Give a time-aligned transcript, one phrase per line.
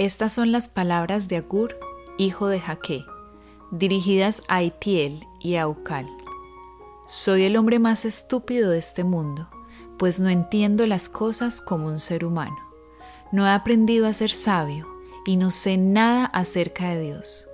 [0.00, 1.78] Estas son las palabras de Agur,
[2.16, 3.04] hijo de Jaque,
[3.70, 6.08] dirigidas a Itiel y a Ucal.
[7.06, 9.50] Soy el hombre más estúpido de este mundo,
[9.98, 12.56] pues no entiendo las cosas como un ser humano.
[13.30, 14.88] No he aprendido a ser sabio
[15.26, 17.46] y no sé nada acerca de Dios.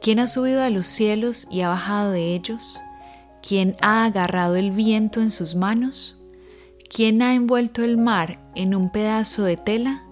[0.00, 2.78] ¿Quién ha subido a los cielos y ha bajado de ellos?
[3.42, 6.16] ¿Quién ha agarrado el viento en sus manos?
[6.88, 10.04] ¿Quién ha envuelto el mar en un pedazo de tela?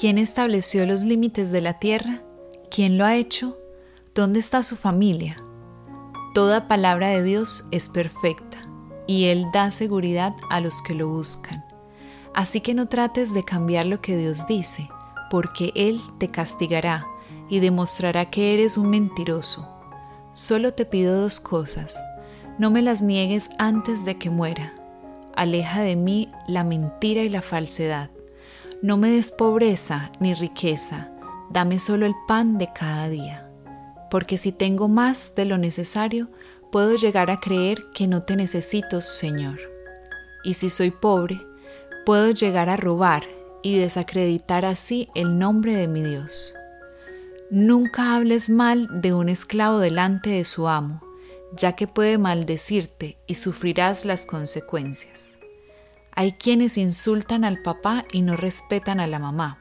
[0.00, 2.22] ¿Quién estableció los límites de la tierra?
[2.70, 3.58] ¿Quién lo ha hecho?
[4.14, 5.36] ¿Dónde está su familia?
[6.32, 8.62] Toda palabra de Dios es perfecta
[9.06, 11.62] y Él da seguridad a los que lo buscan.
[12.34, 14.88] Así que no trates de cambiar lo que Dios dice,
[15.30, 17.06] porque Él te castigará
[17.50, 19.68] y demostrará que eres un mentiroso.
[20.32, 22.02] Solo te pido dos cosas.
[22.58, 24.72] No me las niegues antes de que muera.
[25.36, 28.08] Aleja de mí la mentira y la falsedad.
[28.82, 31.10] No me des pobreza ni riqueza,
[31.50, 33.46] dame solo el pan de cada día.
[34.10, 36.30] Porque si tengo más de lo necesario,
[36.72, 39.58] puedo llegar a creer que no te necesito, Señor.
[40.44, 41.38] Y si soy pobre,
[42.06, 43.22] puedo llegar a robar
[43.62, 46.54] y desacreditar así el nombre de mi Dios.
[47.50, 51.02] Nunca hables mal de un esclavo delante de su amo,
[51.54, 55.34] ya que puede maldecirte y sufrirás las consecuencias.
[56.20, 59.56] Hay quienes insultan al papá y no respetan a la mamá.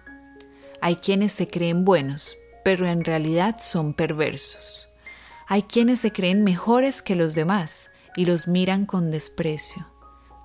[0.81, 2.35] Hay quienes se creen buenos,
[2.65, 4.89] pero en realidad son perversos.
[5.47, 9.87] Hay quienes se creen mejores que los demás y los miran con desprecio.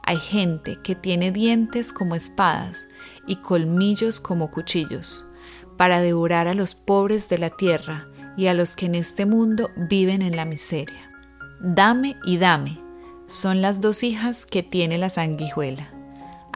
[0.04, 2.86] Hay gente que tiene dientes como espadas
[3.26, 5.26] y colmillos como cuchillos,
[5.76, 8.06] para devorar a los pobres de la tierra
[8.36, 11.10] y a los que en este mundo viven en la miseria.
[11.60, 12.84] Dame y dame
[13.26, 15.93] son las dos hijas que tiene la sanguijuela.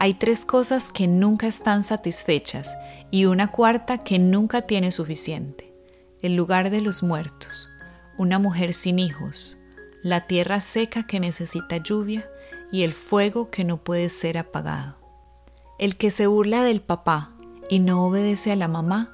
[0.01, 2.73] Hay tres cosas que nunca están satisfechas
[3.11, 5.73] y una cuarta que nunca tiene suficiente.
[6.21, 7.67] El lugar de los muertos,
[8.17, 9.57] una mujer sin hijos,
[10.01, 12.31] la tierra seca que necesita lluvia
[12.71, 14.95] y el fuego que no puede ser apagado.
[15.79, 17.33] El que se burla del papá
[17.67, 19.11] y no obedece a la mamá,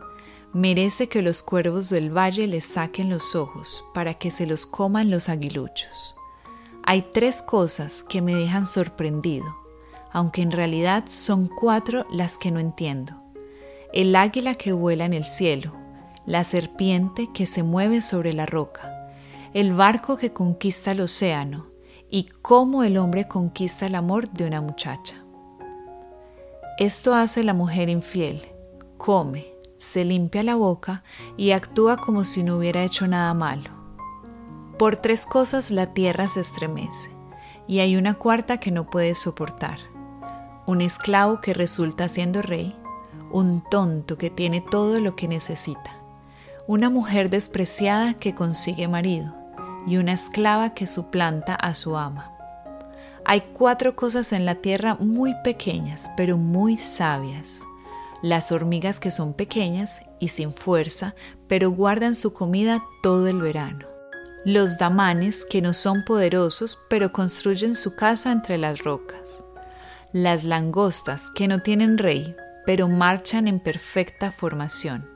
[0.53, 5.09] merece que los cuervos del valle le saquen los ojos para que se los coman
[5.09, 6.13] los aguiluchos.
[6.83, 9.64] Hay tres cosas que me dejan sorprendido
[10.15, 13.21] aunque en realidad son cuatro las que no entiendo.
[13.91, 15.73] El águila que vuela en el cielo,
[16.25, 19.11] la serpiente que se mueve sobre la roca,
[19.53, 21.67] el barco que conquista el océano
[22.09, 25.15] y cómo el hombre conquista el amor de una muchacha.
[26.79, 28.41] Esto hace la mujer infiel,
[28.95, 29.45] come,
[29.77, 31.03] se limpia la boca
[31.35, 33.69] y actúa como si no hubiera hecho nada malo.
[34.79, 37.11] Por tres cosas la tierra se estremece,
[37.67, 39.93] y hay una cuarta que no puede soportar
[40.67, 42.75] un esclavo que resulta siendo rey,
[43.31, 45.97] un tonto que tiene todo lo que necesita,
[46.67, 49.33] una mujer despreciada que consigue marido
[49.85, 52.31] y una esclava que suplanta a su ama.
[53.25, 57.61] Hay cuatro cosas en la tierra muy pequeñas, pero muy sabias.
[58.21, 61.15] Las hormigas que son pequeñas y sin fuerza,
[61.47, 63.85] pero guardan su comida todo el verano.
[64.45, 69.44] Los damanes que no son poderosos, pero construyen su casa entre las rocas
[70.15, 75.09] las langostas que no tienen rey, pero marchan en perfecta formación,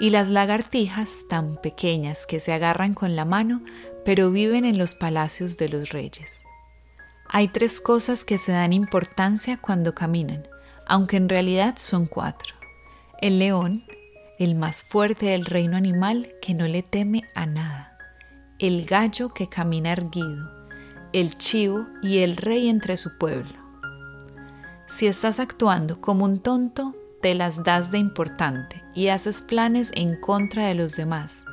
[0.00, 3.60] y las lagartijas tan pequeñas que se agarran con la mano,
[4.06, 6.40] pero viven en los palacios de los reyes.
[7.28, 10.48] Hay tres cosas que se dan importancia cuando caminan,
[10.86, 12.54] aunque en realidad son cuatro.
[13.20, 13.84] El león,
[14.38, 17.98] el más fuerte del reino animal que no le teme a nada.
[18.58, 20.50] El gallo que camina erguido.
[21.12, 23.61] El chivo y el rey entre su pueblo.
[24.94, 30.20] Si estás actuando como un tonto, te las das de importante y haces planes en
[30.20, 31.46] contra de los demás.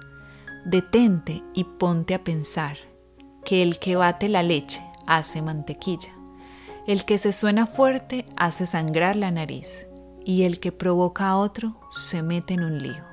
[0.66, 2.78] Detente y ponte a pensar
[3.46, 6.12] que el que bate la leche hace mantequilla,
[6.86, 9.88] el que se suena fuerte hace sangrar la nariz
[10.26, 13.09] y el que provoca a otro se mete en un lío.